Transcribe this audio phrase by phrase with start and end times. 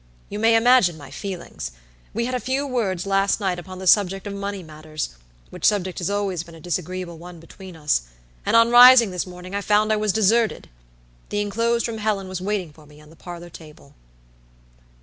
[0.29, 1.73] You may imagine my feelings!
[2.11, 5.09] We had a few words last night upon the subject of money matters,
[5.51, 8.01] which subject has always been a disagreeable one between us,
[8.43, 10.69] and on rising this morning I found I was deserted!
[11.29, 13.93] The enclosed from Helen was waiting for me on the parlor table.